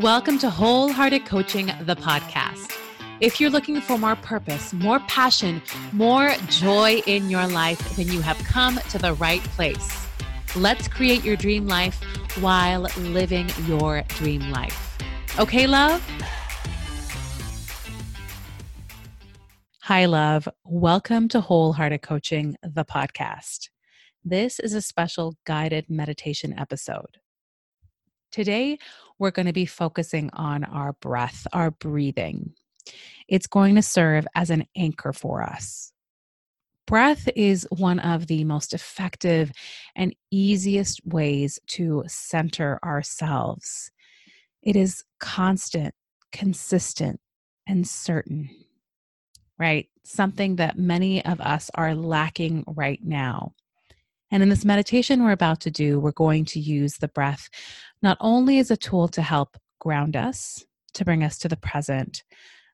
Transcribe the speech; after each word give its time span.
Welcome 0.00 0.38
to 0.38 0.48
Wholehearted 0.48 1.26
Coaching, 1.26 1.72
the 1.80 1.96
podcast. 1.96 2.72
If 3.18 3.40
you're 3.40 3.50
looking 3.50 3.80
for 3.80 3.98
more 3.98 4.14
purpose, 4.14 4.72
more 4.72 5.00
passion, 5.00 5.60
more 5.90 6.30
joy 6.46 7.02
in 7.06 7.28
your 7.28 7.48
life, 7.48 7.96
then 7.96 8.06
you 8.06 8.20
have 8.20 8.38
come 8.44 8.78
to 8.90 8.98
the 8.98 9.14
right 9.14 9.40
place. 9.40 10.06
Let's 10.54 10.86
create 10.86 11.24
your 11.24 11.34
dream 11.34 11.66
life 11.66 12.00
while 12.38 12.82
living 12.96 13.50
your 13.66 14.02
dream 14.10 14.52
life. 14.52 14.98
Okay, 15.36 15.66
love? 15.66 16.00
Hi, 19.80 20.04
love. 20.04 20.48
Welcome 20.64 21.26
to 21.30 21.40
Wholehearted 21.40 22.02
Coaching, 22.02 22.54
the 22.62 22.84
podcast. 22.84 23.68
This 24.24 24.60
is 24.60 24.74
a 24.74 24.80
special 24.80 25.34
guided 25.44 25.90
meditation 25.90 26.56
episode. 26.56 27.18
Today, 28.30 28.78
we're 29.18 29.30
going 29.30 29.46
to 29.46 29.52
be 29.52 29.66
focusing 29.66 30.30
on 30.34 30.64
our 30.64 30.92
breath, 30.94 31.46
our 31.52 31.70
breathing. 31.70 32.52
It's 33.26 33.46
going 33.46 33.74
to 33.76 33.82
serve 33.82 34.26
as 34.34 34.50
an 34.50 34.66
anchor 34.76 35.12
for 35.12 35.42
us. 35.42 35.92
Breath 36.86 37.28
is 37.36 37.66
one 37.70 37.98
of 37.98 38.26
the 38.26 38.44
most 38.44 38.72
effective 38.72 39.52
and 39.94 40.14
easiest 40.30 41.04
ways 41.06 41.58
to 41.68 42.04
center 42.06 42.78
ourselves. 42.84 43.90
It 44.62 44.76
is 44.76 45.04
constant, 45.20 45.94
consistent, 46.32 47.20
and 47.66 47.86
certain, 47.86 48.48
right? 49.58 49.88
Something 50.04 50.56
that 50.56 50.78
many 50.78 51.24
of 51.24 51.40
us 51.40 51.70
are 51.74 51.94
lacking 51.94 52.64
right 52.66 53.00
now. 53.02 53.52
And 54.30 54.42
in 54.42 54.48
this 54.48 54.64
meditation 54.64 55.24
we're 55.24 55.32
about 55.32 55.60
to 55.60 55.70
do, 55.70 55.98
we're 56.00 56.12
going 56.12 56.44
to 56.46 56.60
use 56.60 56.94
the 56.94 57.08
breath 57.08 57.48
not 58.02 58.16
only 58.20 58.58
as 58.58 58.70
a 58.70 58.76
tool 58.76 59.08
to 59.08 59.22
help 59.22 59.56
ground 59.78 60.16
us, 60.16 60.64
to 60.94 61.04
bring 61.04 61.22
us 61.22 61.38
to 61.38 61.48
the 61.48 61.56
present, 61.56 62.22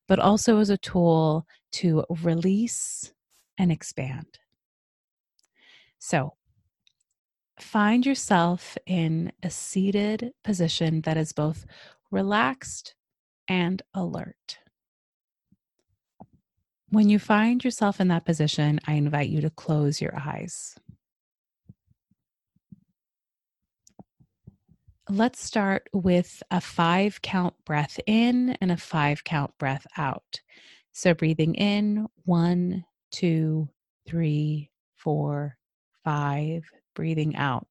but 0.06 0.18
also 0.18 0.58
as 0.58 0.70
a 0.70 0.78
tool 0.78 1.46
to 1.72 2.04
release 2.22 3.12
and 3.58 3.72
expand. 3.72 4.38
So, 5.98 6.34
find 7.58 8.04
yourself 8.04 8.76
in 8.86 9.32
a 9.42 9.50
seated 9.50 10.32
position 10.42 11.00
that 11.02 11.16
is 11.16 11.32
both 11.32 11.66
relaxed 12.10 12.94
and 13.48 13.82
alert. 13.94 14.58
When 16.90 17.08
you 17.08 17.18
find 17.18 17.64
yourself 17.64 18.00
in 18.00 18.08
that 18.08 18.24
position, 18.24 18.80
I 18.86 18.92
invite 18.94 19.28
you 19.28 19.40
to 19.40 19.50
close 19.50 20.00
your 20.00 20.16
eyes. 20.16 20.76
Let's 25.10 25.44
start 25.44 25.90
with 25.92 26.42
a 26.50 26.62
five 26.62 27.20
count 27.20 27.54
breath 27.66 28.00
in 28.06 28.56
and 28.62 28.72
a 28.72 28.78
five 28.78 29.22
count 29.22 29.52
breath 29.58 29.86
out. 29.98 30.40
So, 30.92 31.12
breathing 31.12 31.54
in 31.56 32.06
one, 32.24 32.86
two, 33.10 33.68
three, 34.08 34.70
four, 34.96 35.58
five. 36.04 36.64
Breathing 36.94 37.36
out 37.36 37.66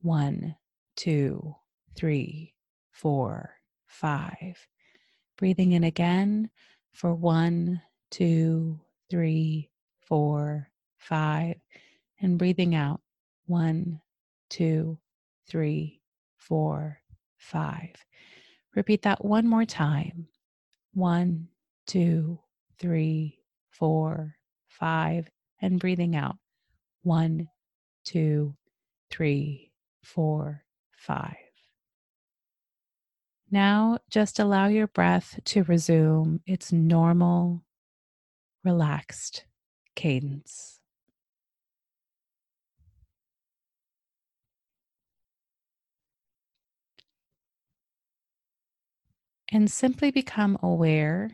one, 0.00 0.56
two, 0.96 1.54
three, 1.96 2.54
four, 2.92 3.56
five. 3.86 4.66
Breathing 5.36 5.72
in 5.72 5.84
again 5.84 6.48
for 6.94 7.14
one, 7.14 7.82
two, 8.10 8.80
three, 9.10 9.68
four, 10.00 10.70
five. 10.96 11.56
And 12.22 12.38
breathing 12.38 12.74
out 12.74 13.02
one, 13.44 14.00
two, 14.48 14.98
three, 15.46 15.99
four, 16.40 16.98
five. 17.38 17.94
Repeat 18.74 19.02
that 19.02 19.24
one 19.24 19.46
more 19.46 19.64
time. 19.64 20.26
One, 20.94 21.48
two, 21.86 22.40
three, 22.78 23.38
four, 23.70 24.36
five. 24.68 25.28
And 25.62 25.78
breathing 25.78 26.16
out. 26.16 26.36
One, 27.02 27.48
two, 28.04 28.56
three, 29.10 29.72
four, 30.02 30.64
five. 30.96 31.36
Now, 33.50 33.98
just 34.10 34.38
allow 34.38 34.68
your 34.68 34.86
breath 34.86 35.38
to 35.44 35.64
resume 35.64 36.40
its 36.46 36.72
normal, 36.72 37.62
relaxed 38.64 39.44
cadence. 39.96 40.79
And 49.52 49.70
simply 49.70 50.10
become 50.10 50.58
aware 50.62 51.30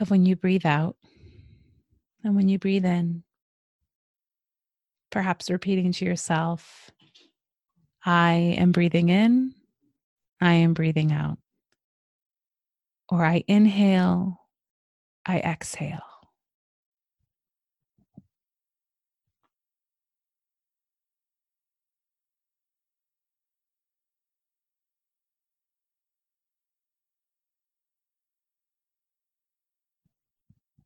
of 0.00 0.10
when 0.10 0.26
you 0.26 0.36
breathe 0.36 0.66
out 0.66 0.96
and 2.22 2.36
when 2.36 2.48
you 2.48 2.58
breathe 2.58 2.84
in. 2.84 3.22
Perhaps 5.10 5.50
repeating 5.50 5.92
to 5.92 6.04
yourself, 6.04 6.90
I 8.04 8.56
am 8.58 8.72
breathing 8.72 9.08
in, 9.08 9.54
I 10.40 10.54
am 10.54 10.74
breathing 10.74 11.12
out. 11.12 11.38
Or 13.08 13.24
I 13.24 13.44
inhale, 13.46 14.40
I 15.24 15.38
exhale. 15.38 16.13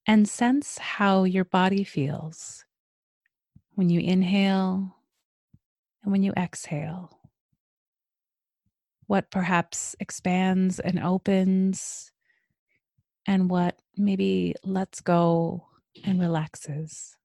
And 0.09 0.27
sense 0.27 0.79
how 0.79 1.25
your 1.25 1.45
body 1.45 1.85
feels 1.85 2.65
when 3.75 3.91
you 3.91 4.01
inhale 4.01 4.97
and 6.03 6.11
when 6.11 6.23
you 6.23 6.33
exhale. 6.35 7.21
What 9.07 9.31
perhaps 9.31 9.95
expands 10.01 10.81
and 10.81 10.99
opens, 10.99 12.11
and 13.27 13.51
what 13.51 13.79
maybe 13.99 14.55
lets 14.65 15.03
go 15.03 15.67
and 16.05 16.19
relaxes. 16.19 17.18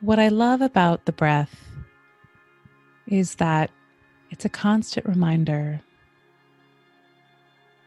What 0.00 0.20
I 0.20 0.28
love 0.28 0.60
about 0.60 1.06
the 1.06 1.12
breath 1.12 1.60
is 3.08 3.34
that 3.36 3.68
it's 4.30 4.44
a 4.44 4.48
constant 4.48 5.04
reminder 5.06 5.80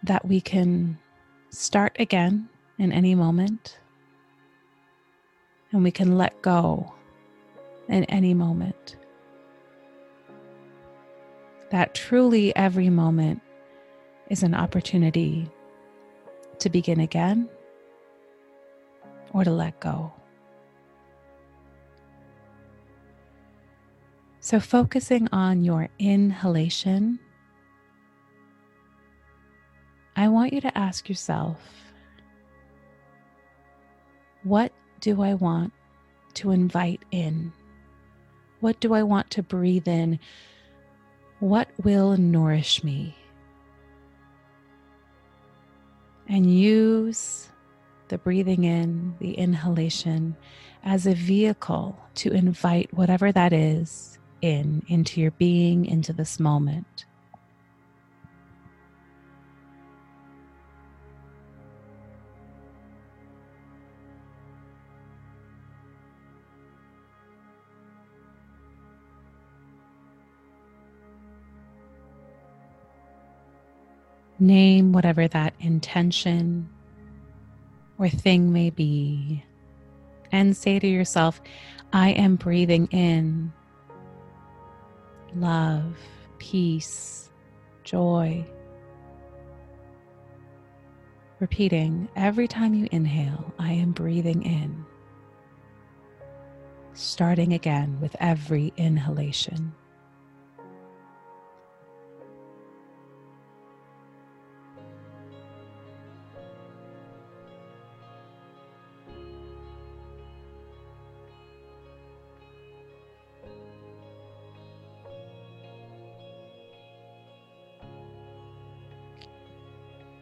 that 0.03 0.27
we 0.27 0.41
can 0.41 0.97
start 1.51 1.95
again 1.99 2.49
in 2.77 2.91
any 2.91 3.15
moment 3.15 3.79
and 5.71 5.83
we 5.83 5.91
can 5.91 6.17
let 6.17 6.41
go 6.41 6.93
in 7.87 8.03
any 8.05 8.33
moment. 8.33 8.97
That 11.69 11.95
truly 11.95 12.53
every 12.57 12.89
moment 12.89 13.41
is 14.29 14.43
an 14.43 14.53
opportunity 14.53 15.49
to 16.59 16.69
begin 16.69 16.99
again 16.99 17.47
or 19.31 19.45
to 19.45 19.51
let 19.51 19.79
go. 19.79 20.11
So, 24.43 24.59
focusing 24.59 25.27
on 25.31 25.63
your 25.63 25.87
inhalation, 25.99 27.19
I 30.15 30.29
want 30.29 30.51
you 30.51 30.59
to 30.61 30.75
ask 30.75 31.07
yourself 31.07 31.59
what 34.41 34.73
do 34.99 35.21
I 35.21 35.35
want 35.35 35.73
to 36.33 36.49
invite 36.49 37.03
in? 37.11 37.53
What 38.61 38.79
do 38.79 38.95
I 38.95 39.03
want 39.03 39.29
to 39.31 39.43
breathe 39.43 39.87
in? 39.87 40.19
What 41.39 41.69
will 41.83 42.17
nourish 42.17 42.83
me? 42.83 43.15
And 46.27 46.51
use 46.51 47.47
the 48.07 48.17
breathing 48.17 48.63
in, 48.63 49.15
the 49.19 49.33
inhalation, 49.33 50.35
as 50.83 51.05
a 51.05 51.13
vehicle 51.13 51.95
to 52.15 52.31
invite 52.31 52.91
whatever 52.91 53.31
that 53.31 53.53
is 53.53 54.17
in 54.41 54.83
into 54.87 55.21
your 55.21 55.31
being, 55.31 55.85
into 55.85 56.13
this 56.13 56.39
moment. 56.39 57.05
Name 74.39 74.91
whatever 74.91 75.27
that 75.27 75.53
intention 75.59 76.67
or 77.99 78.09
thing 78.09 78.51
may 78.51 78.71
be, 78.71 79.43
and 80.31 80.57
say 80.57 80.79
to 80.79 80.87
yourself, 80.87 81.39
I 81.93 82.09
am 82.09 82.37
breathing 82.37 82.87
in 82.87 83.53
love, 85.35 85.95
peace, 86.39 87.29
joy. 87.83 88.45
Repeating 91.39 92.07
every 92.15 92.47
time 92.47 92.73
you 92.73 92.87
inhale, 92.91 93.53
I 93.57 93.71
am 93.73 93.91
breathing 93.91 94.43
in. 94.43 94.85
Starting 96.93 97.53
again 97.53 97.99
with 97.99 98.15
every 98.19 98.73
inhalation. 98.77 99.73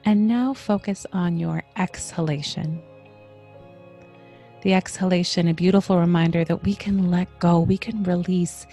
And 0.09 0.27
now 0.27 0.55
focus 0.55 1.05
on 1.13 1.37
your 1.37 1.61
exhalation. 1.77 2.81
The 4.63 4.73
exhalation, 4.73 5.47
a 5.47 5.53
beautiful 5.53 5.99
reminder 5.99 6.43
that 6.45 6.63
we 6.63 6.73
can 6.73 7.11
let 7.11 7.27
go, 7.37 7.59
we 7.59 7.77
can 7.77 8.01
release 8.01 8.65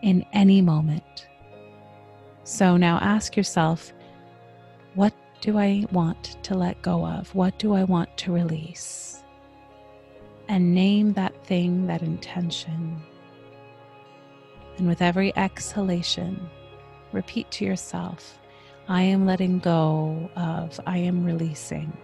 in 0.00 0.24
any 0.32 0.62
moment. 0.62 1.28
So 2.44 2.78
now 2.78 2.96
ask 3.02 3.36
yourself, 3.36 3.92
what 4.94 5.12
do 5.42 5.58
I 5.58 5.84
want 5.92 6.42
to 6.44 6.54
let 6.54 6.80
go 6.80 7.04
of? 7.04 7.34
What 7.34 7.58
do 7.58 7.74
I 7.74 7.84
want 7.84 8.16
to 8.16 8.32
release? 8.32 9.22
And 10.48 10.74
name 10.74 11.12
that 11.12 11.44
thing, 11.44 11.88
that 11.88 12.00
intention. 12.00 13.02
And 14.78 14.88
with 14.88 15.02
every 15.02 15.36
exhalation, 15.36 16.48
repeat 17.12 17.50
to 17.50 17.66
yourself, 17.66 18.39
I 18.90 19.02
am 19.02 19.24
letting 19.24 19.60
go 19.60 20.28
of, 20.34 20.80
I 20.84 20.98
am 20.98 21.24
releasing. 21.24 21.96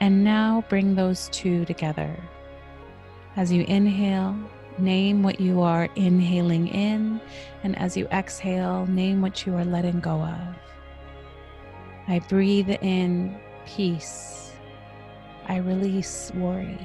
And 0.00 0.24
now 0.24 0.64
bring 0.70 0.94
those 0.94 1.28
two 1.28 1.66
together. 1.66 2.18
As 3.36 3.52
you 3.52 3.64
inhale, 3.64 4.34
Name 4.78 5.22
what 5.22 5.40
you 5.40 5.60
are 5.60 5.88
inhaling 5.96 6.68
in, 6.68 7.20
and 7.62 7.78
as 7.78 7.96
you 7.96 8.06
exhale, 8.06 8.86
name 8.86 9.20
what 9.20 9.46
you 9.46 9.54
are 9.54 9.64
letting 9.64 10.00
go 10.00 10.22
of. 10.22 10.56
I 12.08 12.18
breathe 12.20 12.70
in 12.80 13.38
peace. 13.66 14.52
I 15.46 15.56
release 15.58 16.32
worry. 16.34 16.78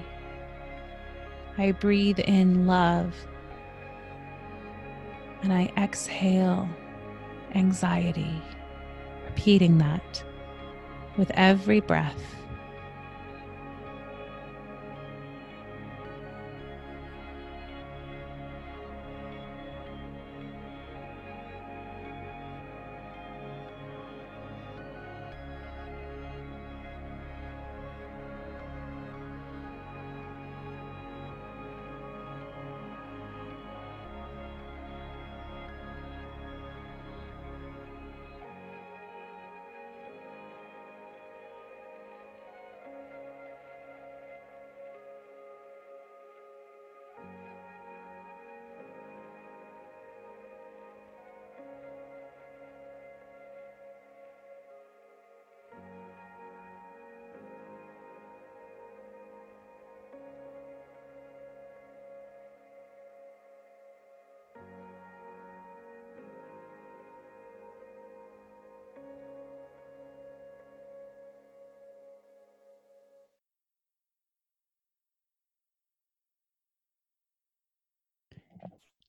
I 1.58 1.72
breathe 1.72 2.20
in 2.20 2.68
love. 2.68 3.14
And 5.42 5.54
I 5.54 5.72
exhale 5.78 6.68
anxiety, 7.56 8.42
repeating 9.26 9.78
that 9.78 10.24
with 11.18 11.32
every 11.36 11.80
breath. 11.80 12.36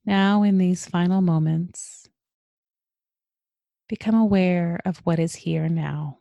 Now, 0.09 0.43
in 0.43 0.57
these 0.57 0.87
final 0.87 1.21
moments, 1.21 2.09
become 3.91 4.15
aware 4.15 4.81
of 4.87 4.97
what 5.05 5.19
is 5.19 5.35
here 5.35 5.69
now, 5.69 6.21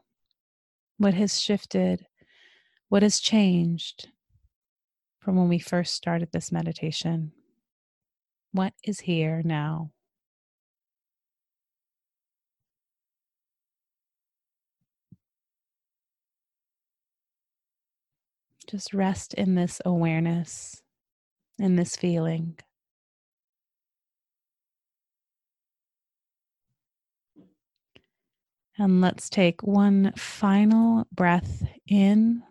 what 0.98 1.14
has 1.14 1.40
shifted, 1.40 2.06
what 2.90 3.02
has 3.02 3.22
changed 3.22 4.10
from 5.22 5.38
when 5.38 5.48
we 5.48 5.58
first 5.58 5.94
started 5.94 6.34
this 6.34 6.52
meditation. 6.52 7.32
What 8.52 8.74
is 8.84 9.00
here 9.00 9.42
now? 9.46 9.92
Just 18.70 18.94
rest 18.94 19.34
in 19.34 19.56
this 19.56 19.80
awareness, 19.86 20.82
in 21.58 21.78
this 21.78 21.96
feeling. 21.96 22.58
And 28.80 29.02
let's 29.02 29.30
take 29.30 29.64
one 29.64 30.14
final 30.16 31.08
breath 31.12 31.64
in 31.88 32.44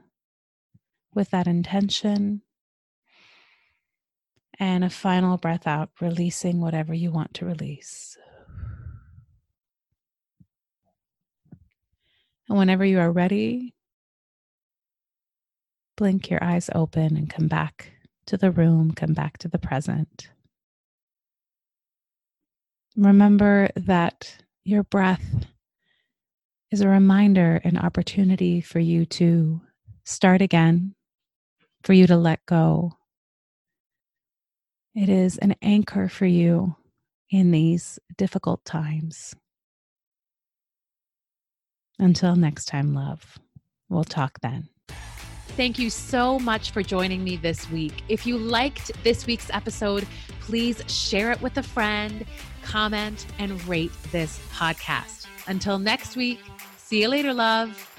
with 1.14 1.30
that 1.30 1.46
intention. 1.46 2.42
And 4.58 4.84
a 4.84 4.90
final 4.90 5.36
breath 5.36 5.66
out, 5.66 5.90
releasing 6.00 6.60
whatever 6.60 6.94
you 6.94 7.10
want 7.10 7.34
to 7.34 7.44
release. 7.44 8.16
And 12.48 12.58
whenever 12.58 12.84
you 12.84 12.98
are 12.98 13.12
ready, 13.12 13.74
blink 15.96 16.30
your 16.30 16.42
eyes 16.42 16.70
open 16.74 17.16
and 17.16 17.28
come 17.28 17.48
back 17.48 17.92
to 18.26 18.36
the 18.36 18.50
room, 18.50 18.92
come 18.92 19.12
back 19.12 19.38
to 19.38 19.48
the 19.48 19.58
present. 19.58 20.30
Remember 22.96 23.68
that 23.76 24.38
your 24.64 24.84
breath 24.84 25.46
is 26.70 26.80
a 26.80 26.88
reminder, 26.88 27.60
an 27.64 27.76
opportunity 27.76 28.60
for 28.60 28.78
you 28.78 29.06
to 29.06 29.60
start 30.04 30.42
again, 30.42 30.94
for 31.82 31.92
you 31.92 32.06
to 32.06 32.16
let 32.16 32.44
go. 32.46 32.92
It 34.94 35.08
is 35.08 35.38
an 35.38 35.54
anchor 35.62 36.08
for 36.08 36.26
you 36.26 36.74
in 37.30 37.50
these 37.50 37.98
difficult 38.16 38.64
times. 38.64 39.34
Until 41.98 42.36
next 42.36 42.66
time, 42.66 42.94
love. 42.94 43.38
We'll 43.88 44.04
talk 44.04 44.40
then. 44.40 44.68
Thank 45.56 45.78
you 45.78 45.88
so 45.88 46.38
much 46.38 46.70
for 46.70 46.82
joining 46.82 47.24
me 47.24 47.36
this 47.36 47.70
week. 47.70 48.02
If 48.08 48.26
you 48.26 48.36
liked 48.36 48.90
this 49.04 49.26
week's 49.26 49.48
episode, 49.50 50.06
please 50.40 50.82
share 50.86 51.32
it 51.32 51.40
with 51.40 51.56
a 51.56 51.62
friend, 51.62 52.26
comment, 52.62 53.24
and 53.38 53.66
rate 53.66 53.92
this 54.12 54.38
podcast. 54.52 55.26
Until 55.46 55.78
next 55.78 56.16
week, 56.16 56.40
see 56.86 57.02
you 57.02 57.08
later, 57.08 57.34
love. 57.34 57.95